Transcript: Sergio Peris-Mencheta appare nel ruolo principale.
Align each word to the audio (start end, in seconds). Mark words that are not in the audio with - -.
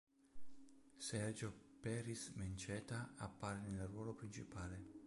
Sergio 0.97 1.53
Peris-Mencheta 1.79 3.13
appare 3.17 3.59
nel 3.67 3.85
ruolo 3.85 4.15
principale. 4.15 4.97